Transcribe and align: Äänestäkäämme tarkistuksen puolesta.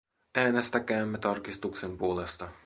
Äänestäkäämme 0.35 1.17
tarkistuksen 1.17 1.97
puolesta. 1.97 2.47